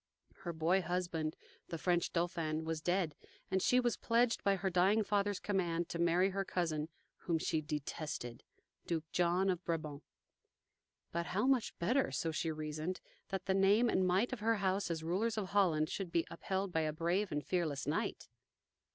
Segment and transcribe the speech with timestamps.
[0.37, 1.35] Her boy husband,
[1.67, 3.13] the French Dauphin, was dead,
[3.51, 7.61] and she was pledged by her dying father's command to marry her cousin, whom she
[7.61, 8.43] detested,
[8.87, 10.01] Duke John of Brabant.
[11.11, 14.89] But how much better, so she reasoned, that the name and might of her house
[14.89, 18.27] as rulers of Holland should be upheld by a brave and fearless knight.